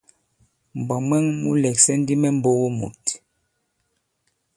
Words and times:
Mbwǎ 0.79 0.97
mwɛ̀ŋ 1.07 1.25
mu 1.41 1.51
lɛ̀ksɛ̀ 1.63 1.95
ndi 2.01 2.13
mɛ 2.21 2.29
mbogo 2.37 2.67
mùt. 2.77 3.03